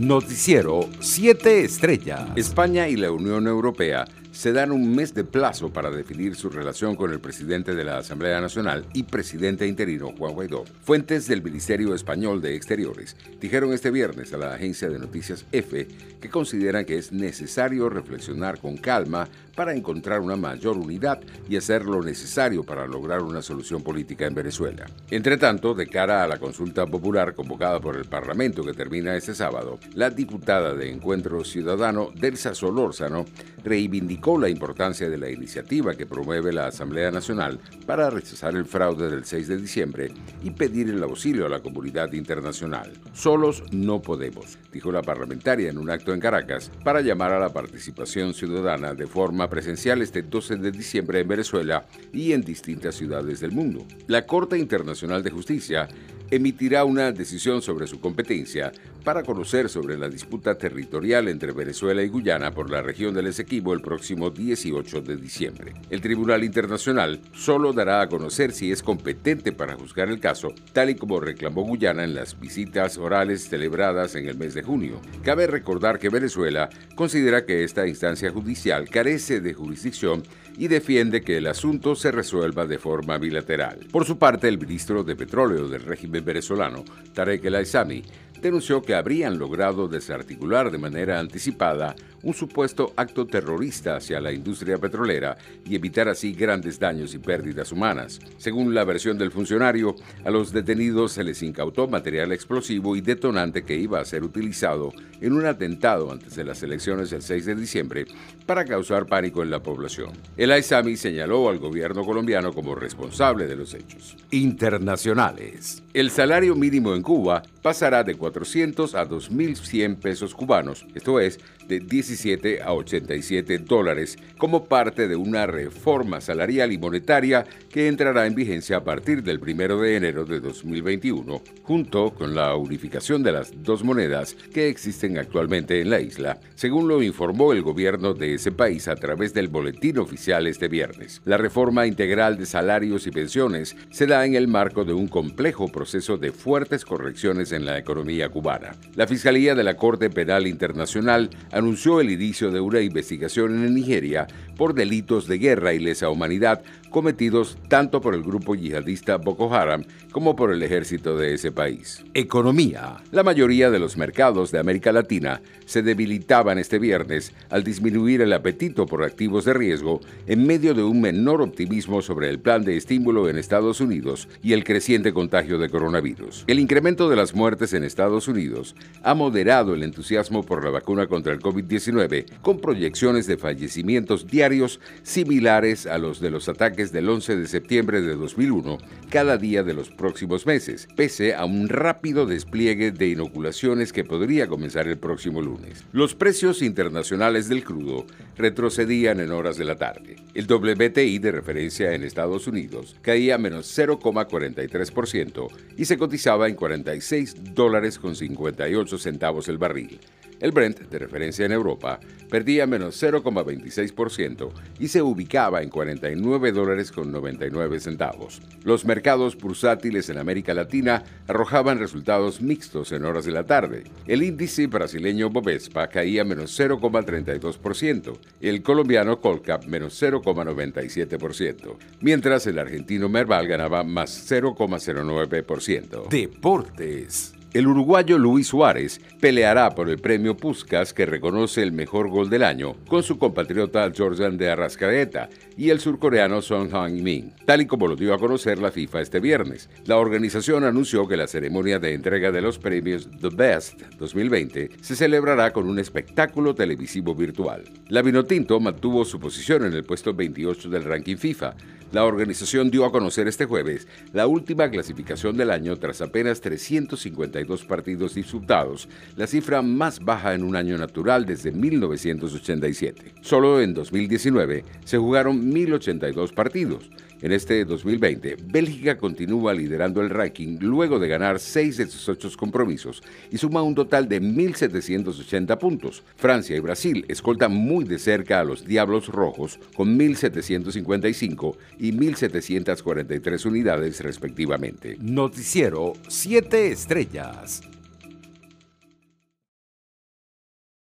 Noticiero 0.00 0.88
7 1.00 1.62
Estrellas. 1.62 2.22
España 2.34 2.88
y 2.88 2.96
la 2.96 3.10
Unión 3.10 3.46
Europea 3.46 4.06
se 4.32 4.52
dan 4.52 4.72
un 4.72 4.94
mes 4.94 5.14
de 5.14 5.24
plazo 5.24 5.72
para 5.72 5.90
definir 5.90 6.34
su 6.34 6.50
relación 6.50 6.96
con 6.96 7.12
el 7.12 7.20
presidente 7.20 7.74
de 7.74 7.84
la 7.84 7.98
Asamblea 7.98 8.40
Nacional 8.40 8.86
y 8.94 9.02
presidente 9.02 9.66
interino 9.66 10.12
Juan 10.16 10.34
Guaidó. 10.34 10.64
Fuentes 10.82 11.26
del 11.26 11.42
Ministerio 11.42 11.94
Español 11.94 12.40
de 12.40 12.54
Exteriores 12.54 13.16
dijeron 13.40 13.72
este 13.72 13.90
viernes 13.90 14.32
a 14.32 14.38
la 14.38 14.54
agencia 14.54 14.88
de 14.88 14.98
noticias 14.98 15.44
EFE 15.52 15.88
que 16.20 16.30
consideran 16.30 16.84
que 16.84 16.98
es 16.98 17.12
necesario 17.12 17.88
reflexionar 17.88 18.60
con 18.60 18.76
calma 18.76 19.28
para 19.56 19.74
encontrar 19.74 20.20
una 20.20 20.36
mayor 20.36 20.78
unidad 20.78 21.20
y 21.48 21.56
hacer 21.56 21.84
lo 21.84 22.02
necesario 22.02 22.62
para 22.62 22.86
lograr 22.86 23.22
una 23.22 23.42
solución 23.42 23.82
política 23.82 24.26
en 24.26 24.34
Venezuela. 24.34 24.86
Entre 25.10 25.36
tanto, 25.36 25.74
de 25.74 25.86
cara 25.86 26.22
a 26.22 26.28
la 26.28 26.38
consulta 26.38 26.86
popular 26.86 27.34
convocada 27.34 27.80
por 27.80 27.96
el 27.96 28.04
Parlamento 28.04 28.62
que 28.62 28.72
termina 28.72 29.16
este 29.16 29.34
sábado, 29.34 29.78
la 29.94 30.10
diputada 30.10 30.74
de 30.74 30.90
Encuentro 30.90 31.44
Ciudadano, 31.44 32.10
Delsa 32.14 32.54
Solórzano, 32.54 33.24
reivindicó 33.64 34.19
la 34.20 34.48
importancia 34.48 35.08
de 35.08 35.16
la 35.16 35.30
iniciativa 35.30 35.94
que 35.94 36.06
promueve 36.06 36.52
la 36.52 36.66
Asamblea 36.66 37.10
Nacional 37.10 37.58
para 37.86 38.10
rechazar 38.10 38.54
el 38.54 38.66
fraude 38.66 39.10
del 39.10 39.24
6 39.24 39.48
de 39.48 39.56
diciembre 39.56 40.12
y 40.42 40.50
pedir 40.50 40.90
el 40.90 41.02
auxilio 41.02 41.46
a 41.46 41.48
la 41.48 41.60
comunidad 41.60 42.12
internacional. 42.12 42.92
Solos 43.14 43.64
no 43.72 44.02
podemos, 44.02 44.58
dijo 44.72 44.92
la 44.92 45.02
parlamentaria 45.02 45.70
en 45.70 45.78
un 45.78 45.90
acto 45.90 46.12
en 46.12 46.20
Caracas, 46.20 46.70
para 46.84 47.00
llamar 47.00 47.32
a 47.32 47.40
la 47.40 47.48
participación 47.48 48.34
ciudadana 48.34 48.94
de 48.94 49.06
forma 49.06 49.48
presencial 49.48 50.02
este 50.02 50.22
12 50.22 50.56
de 50.56 50.70
diciembre 50.70 51.20
en 51.20 51.28
Venezuela 51.28 51.86
y 52.12 52.32
en 52.32 52.42
distintas 52.42 52.94
ciudades 52.94 53.40
del 53.40 53.52
mundo. 53.52 53.86
La 54.06 54.26
Corte 54.26 54.58
Internacional 54.58 55.22
de 55.22 55.30
Justicia 55.30 55.88
emitirá 56.30 56.84
una 56.84 57.12
decisión 57.12 57.62
sobre 57.62 57.86
su 57.86 58.00
competencia 58.00 58.72
para 59.04 59.22
conocer 59.22 59.68
sobre 59.68 59.98
la 59.98 60.08
disputa 60.08 60.56
territorial 60.56 61.28
entre 61.28 61.52
Venezuela 61.52 62.02
y 62.02 62.08
Guyana 62.08 62.52
por 62.52 62.70
la 62.70 62.82
región 62.82 63.14
del 63.14 63.28
Esequibo 63.28 63.72
el 63.72 63.80
próximo 63.80 64.30
18 64.30 65.00
de 65.00 65.16
diciembre. 65.16 65.74
El 65.90 66.00
Tribunal 66.00 66.44
Internacional 66.44 67.20
solo 67.32 67.72
dará 67.72 68.02
a 68.02 68.08
conocer 68.08 68.52
si 68.52 68.70
es 68.70 68.82
competente 68.82 69.52
para 69.52 69.74
juzgar 69.74 70.08
el 70.08 70.20
caso, 70.20 70.54
tal 70.72 70.90
y 70.90 70.94
como 70.94 71.20
reclamó 71.20 71.62
Guyana 71.62 72.04
en 72.04 72.14
las 72.14 72.38
visitas 72.38 72.98
orales 72.98 73.48
celebradas 73.48 74.14
en 74.14 74.28
el 74.28 74.36
mes 74.36 74.54
de 74.54 74.62
junio. 74.62 75.00
Cabe 75.24 75.46
recordar 75.46 75.98
que 75.98 76.10
Venezuela 76.10 76.68
considera 76.94 77.44
que 77.44 77.64
esta 77.64 77.86
instancia 77.86 78.30
judicial 78.30 78.88
carece 78.88 79.40
de 79.40 79.54
jurisdicción 79.54 80.22
y 80.56 80.68
defiende 80.68 81.22
que 81.22 81.38
el 81.38 81.46
asunto 81.46 81.94
se 81.94 82.12
resuelva 82.12 82.66
de 82.66 82.78
forma 82.78 83.18
bilateral. 83.18 83.86
Por 83.90 84.04
su 84.04 84.18
parte, 84.18 84.48
el 84.48 84.58
ministro 84.58 85.02
de 85.02 85.16
Petróleo 85.16 85.68
del 85.68 85.82
régimen 85.82 86.24
venezolano, 86.24 86.84
Tarek 87.14 87.44
El 87.44 87.54
Aizami, 87.56 88.02
denunció 88.40 88.82
que 88.82 88.94
habrían 88.94 89.38
logrado 89.38 89.88
desarticular 89.88 90.70
de 90.70 90.78
manera 90.78 91.18
anticipada 91.18 91.94
un 92.22 92.34
supuesto 92.34 92.92
acto 92.96 93.26
terrorista 93.26 93.96
hacia 93.96 94.20
la 94.20 94.32
industria 94.32 94.78
petrolera 94.78 95.36
y 95.64 95.74
evitar 95.74 96.08
así 96.08 96.32
grandes 96.32 96.78
daños 96.78 97.14
y 97.14 97.18
pérdidas 97.18 97.72
humanas. 97.72 98.20
Según 98.36 98.74
la 98.74 98.84
versión 98.84 99.18
del 99.18 99.30
funcionario, 99.30 99.94
a 100.24 100.30
los 100.30 100.52
detenidos 100.52 101.12
se 101.12 101.24
les 101.24 101.42
incautó 101.42 101.88
material 101.88 102.32
explosivo 102.32 102.96
y 102.96 103.00
detonante 103.00 103.64
que 103.64 103.76
iba 103.76 104.00
a 104.00 104.04
ser 104.04 104.22
utilizado 104.22 104.92
en 105.20 105.32
un 105.32 105.46
atentado 105.46 106.10
antes 106.10 106.34
de 106.34 106.44
las 106.44 106.62
elecciones 106.62 107.10
del 107.10 107.22
6 107.22 107.46
de 107.46 107.54
diciembre 107.54 108.06
para 108.46 108.64
causar 108.64 109.06
pánico 109.06 109.42
en 109.42 109.50
la 109.50 109.62
población. 109.62 110.12
El 110.36 110.52
AISAMI 110.52 110.96
señaló 110.96 111.48
al 111.48 111.58
gobierno 111.58 112.04
colombiano 112.04 112.52
como 112.52 112.74
responsable 112.74 113.46
de 113.46 113.56
los 113.56 113.74
hechos. 113.74 114.16
Internacionales. 114.30 115.82
El 115.92 116.12
salario 116.12 116.54
mínimo 116.54 116.94
en 116.94 117.02
Cuba 117.02 117.42
pasará 117.62 118.04
de 118.04 118.14
400 118.14 118.94
a 118.94 119.08
2.100 119.08 119.96
pesos 119.96 120.36
cubanos, 120.36 120.86
esto 120.94 121.18
es, 121.18 121.40
de 121.70 121.78
17 121.78 122.62
a 122.62 122.72
87 122.72 123.58
dólares, 123.58 124.16
como 124.36 124.64
parte 124.64 125.06
de 125.06 125.14
una 125.14 125.46
reforma 125.46 126.20
salarial 126.20 126.72
y 126.72 126.78
monetaria 126.78 127.46
que 127.70 127.86
entrará 127.86 128.26
en 128.26 128.34
vigencia 128.34 128.78
a 128.78 128.84
partir 128.84 129.22
del 129.22 129.38
1 129.38 129.80
de 129.80 129.96
enero 129.96 130.24
de 130.24 130.40
2021, 130.40 131.40
junto 131.62 132.12
con 132.12 132.34
la 132.34 132.56
unificación 132.56 133.22
de 133.22 133.30
las 133.30 133.62
dos 133.62 133.84
monedas 133.84 134.34
que 134.52 134.68
existen 134.68 135.16
actualmente 135.16 135.80
en 135.80 135.90
la 135.90 136.00
isla, 136.00 136.40
según 136.56 136.88
lo 136.88 137.04
informó 137.04 137.52
el 137.52 137.62
gobierno 137.62 138.14
de 138.14 138.34
ese 138.34 138.50
país 138.50 138.88
a 138.88 138.96
través 138.96 139.32
del 139.32 139.46
boletín 139.46 139.98
oficial 139.98 140.48
este 140.48 140.66
viernes. 140.66 141.22
La 141.24 141.36
reforma 141.36 141.86
integral 141.86 142.36
de 142.36 142.46
salarios 142.46 143.06
y 143.06 143.12
pensiones 143.12 143.76
se 143.90 144.08
da 144.08 144.26
en 144.26 144.34
el 144.34 144.48
marco 144.48 144.84
de 144.84 144.92
un 144.92 145.06
complejo 145.06 145.68
proceso 145.68 146.18
de 146.18 146.32
fuertes 146.32 146.84
correcciones 146.84 147.52
en 147.52 147.64
la 147.64 147.78
economía 147.78 148.28
cubana. 148.28 148.72
La 148.96 149.06
Fiscalía 149.06 149.54
de 149.54 149.62
la 149.62 149.76
Corte 149.76 150.10
Penal 150.10 150.48
Internacional 150.48 151.30
anunció 151.60 152.00
el 152.00 152.10
inicio 152.10 152.50
de 152.50 152.60
una 152.60 152.80
investigación 152.80 153.64
en 153.64 153.74
Nigeria 153.74 154.26
por 154.56 154.74
delitos 154.74 155.26
de 155.26 155.38
guerra 155.38 155.72
y 155.72 155.78
lesa 155.78 156.10
humanidad 156.10 156.62
cometidos 156.90 157.56
tanto 157.68 158.00
por 158.00 158.14
el 158.14 158.22
grupo 158.22 158.54
yihadista 158.54 159.16
Boko 159.16 159.54
Haram 159.54 159.84
como 160.12 160.36
por 160.36 160.52
el 160.52 160.62
ejército 160.62 161.16
de 161.16 161.34
ese 161.34 161.52
país. 161.52 162.04
Economía. 162.14 162.96
La 163.12 163.22
mayoría 163.22 163.70
de 163.70 163.78
los 163.78 163.96
mercados 163.96 164.50
de 164.50 164.58
América 164.58 164.92
Latina 164.92 165.40
se 165.64 165.82
debilitaban 165.82 166.58
este 166.58 166.78
viernes 166.78 167.32
al 167.48 167.62
disminuir 167.62 168.20
el 168.20 168.32
apetito 168.32 168.86
por 168.86 169.04
activos 169.04 169.44
de 169.44 169.54
riesgo 169.54 170.00
en 170.26 170.46
medio 170.46 170.74
de 170.74 170.82
un 170.82 171.00
menor 171.00 171.40
optimismo 171.40 172.02
sobre 172.02 172.28
el 172.28 172.40
plan 172.40 172.64
de 172.64 172.76
estímulo 172.76 173.28
en 173.28 173.38
Estados 173.38 173.80
Unidos 173.80 174.28
y 174.42 174.52
el 174.52 174.64
creciente 174.64 175.12
contagio 175.12 175.58
de 175.58 175.70
coronavirus. 175.70 176.44
El 176.48 176.58
incremento 176.58 177.08
de 177.08 177.16
las 177.16 177.34
muertes 177.34 177.72
en 177.72 177.84
Estados 177.84 178.26
Unidos 178.26 178.74
ha 179.04 179.14
moderado 179.14 179.74
el 179.74 179.84
entusiasmo 179.84 180.42
por 180.42 180.64
la 180.64 180.70
vacuna 180.70 181.06
contra 181.06 181.32
el 181.32 181.40
COVID-19 181.50 182.26
con 182.42 182.60
proyecciones 182.60 183.26
de 183.26 183.36
fallecimientos 183.36 184.26
diarios 184.26 184.80
similares 185.02 185.86
a 185.86 185.98
los 185.98 186.20
de 186.20 186.30
los 186.30 186.48
ataques 186.48 186.92
del 186.92 187.08
11 187.08 187.36
de 187.36 187.46
septiembre 187.48 188.00
de 188.00 188.14
2001 188.14 188.78
cada 189.10 189.36
día 189.36 189.62
de 189.64 189.74
los 189.74 189.90
próximos 189.90 190.46
meses, 190.46 190.86
pese 190.96 191.34
a 191.34 191.44
un 191.44 191.68
rápido 191.68 192.26
despliegue 192.26 192.92
de 192.92 193.08
inoculaciones 193.08 193.92
que 193.92 194.04
podría 194.04 194.46
comenzar 194.46 194.86
el 194.86 194.98
próximo 194.98 195.42
lunes. 195.42 195.84
Los 195.92 196.14
precios 196.14 196.62
internacionales 196.62 197.48
del 197.48 197.64
crudo 197.64 198.06
retrocedían 198.36 199.18
en 199.20 199.32
horas 199.32 199.56
de 199.56 199.64
la 199.64 199.76
tarde. 199.76 200.16
El 200.34 200.46
WTI 200.46 201.18
de 201.18 201.32
referencia 201.32 201.92
en 201.92 202.04
Estados 202.04 202.46
Unidos 202.46 202.96
caía 203.02 203.38
menos 203.38 203.76
0,43% 203.76 205.48
y 205.76 205.84
se 205.84 205.98
cotizaba 205.98 206.48
en 206.48 206.54
46 206.54 207.54
dólares 207.54 207.98
con 207.98 208.14
58 208.14 208.98
centavos 208.98 209.48
el 209.48 209.58
barril. 209.58 210.00
El 210.40 210.52
Brent, 210.52 210.80
de 210.80 210.98
referencia 210.98 211.44
en 211.44 211.52
Europa, 211.52 212.00
perdía 212.30 212.66
menos 212.66 213.02
0,26% 213.02 214.50
y 214.78 214.88
se 214.88 215.02
ubicaba 215.02 215.62
en 215.62 215.68
49 215.68 216.52
dólares 216.52 216.90
con 216.92 217.12
99 217.12 217.78
centavos. 217.80 218.40
Los 218.64 218.84
mercados 218.84 219.36
bursátiles 219.36 220.08
en 220.08 220.18
América 220.18 220.54
Latina 220.54 221.04
arrojaban 221.26 221.78
resultados 221.78 222.40
mixtos 222.40 222.92
en 222.92 223.04
horas 223.04 223.26
de 223.26 223.32
la 223.32 223.44
tarde. 223.44 223.84
El 224.06 224.22
índice 224.22 224.66
brasileño 224.66 225.28
Bovespa 225.28 225.88
caía 225.88 226.24
menos 226.24 226.58
0,32%, 226.58 228.18
el 228.40 228.62
colombiano 228.62 229.20
Colcap 229.20 229.66
menos 229.66 230.00
0,97%, 230.02 231.76
mientras 232.00 232.46
el 232.46 232.58
argentino 232.58 233.08
Merval 233.08 233.46
ganaba 233.46 233.84
más 233.84 234.30
0,09%. 234.30 236.08
Deportes. 236.08 237.39
El 237.52 237.66
uruguayo 237.66 238.16
Luis 238.16 238.46
Suárez 238.46 239.00
peleará 239.20 239.70
por 239.70 239.88
el 239.88 239.98
premio 239.98 240.36
Puskas 240.36 240.94
que 240.94 241.04
reconoce 241.04 241.64
el 241.64 241.72
mejor 241.72 242.08
gol 242.08 242.30
del 242.30 242.44
año 242.44 242.76
con 242.86 243.02
su 243.02 243.18
compatriota 243.18 243.90
Jordan 243.96 244.38
de 244.38 244.50
Arrascaeta 244.50 245.28
y 245.56 245.70
el 245.70 245.80
surcoreano 245.80 246.42
Son 246.42 246.70
Heung-min, 246.70 247.34
tal 247.46 247.62
y 247.62 247.66
como 247.66 247.88
lo 247.88 247.96
dio 247.96 248.14
a 248.14 248.18
conocer 248.18 248.60
la 248.60 248.70
FIFA 248.70 249.00
este 249.00 249.18
viernes. 249.18 249.68
La 249.84 249.96
organización 249.96 250.62
anunció 250.62 251.08
que 251.08 251.16
la 251.16 251.26
ceremonia 251.26 251.80
de 251.80 251.92
entrega 251.92 252.30
de 252.30 252.40
los 252.40 252.56
premios 252.60 253.08
The 253.20 253.30
Best 253.30 253.82
2020 253.98 254.70
se 254.80 254.94
celebrará 254.94 255.52
con 255.52 255.68
un 255.68 255.80
espectáculo 255.80 256.54
televisivo 256.54 257.16
virtual. 257.16 257.64
La 257.90 258.02
Vinotinto 258.02 258.60
mantuvo 258.60 259.04
su 259.04 259.18
posición 259.18 259.64
en 259.64 259.72
el 259.72 259.82
puesto 259.82 260.14
28 260.14 260.70
del 260.70 260.84
ranking 260.84 261.16
FIFA. 261.16 261.56
La 261.90 262.04
organización 262.04 262.70
dio 262.70 262.84
a 262.84 262.92
conocer 262.92 263.26
este 263.26 263.46
jueves 263.46 263.88
la 264.12 264.28
última 264.28 264.70
clasificación 264.70 265.36
del 265.36 265.50
año 265.50 265.76
tras 265.76 266.00
apenas 266.00 266.40
352 266.40 267.64
partidos 267.64 268.14
disputados, 268.14 268.88
la 269.16 269.26
cifra 269.26 269.60
más 269.60 269.98
baja 269.98 270.34
en 270.34 270.44
un 270.44 270.54
año 270.54 270.78
natural 270.78 271.26
desde 271.26 271.50
1987. 271.50 273.14
Solo 273.22 273.60
en 273.60 273.74
2019 273.74 274.64
se 274.84 274.96
jugaron 274.96 275.52
1.082 275.52 276.32
partidos. 276.32 276.88
En 277.22 277.32
este 277.32 277.64
2020, 277.66 278.36
Bélgica 278.46 278.96
continúa 278.96 279.52
liderando 279.52 280.00
el 280.00 280.08
ranking 280.08 280.56
luego 280.60 280.98
de 280.98 281.08
ganar 281.08 281.38
seis 281.38 281.76
de 281.76 281.86
sus 281.86 282.08
ocho 282.08 282.30
compromisos 282.36 283.02
y 283.30 283.36
suma 283.36 283.62
un 283.62 283.74
total 283.74 284.08
de 284.08 284.22
1.780 284.22 285.58
puntos. 285.58 286.02
Francia 286.16 286.56
y 286.56 286.60
Brasil 286.60 287.04
escoltan 287.08 287.52
muy 287.52 287.84
de 287.84 287.98
cerca 287.98 288.40
a 288.40 288.44
los 288.44 288.64
Diablos 288.64 289.08
Rojos 289.08 289.58
con 289.76 289.98
1.755 289.98 291.56
y 291.78 291.92
1.743 291.92 293.46
unidades 293.46 294.00
respectivamente. 294.00 294.96
Noticiero 295.00 295.92
7 296.08 296.72
Estrellas. 296.72 297.62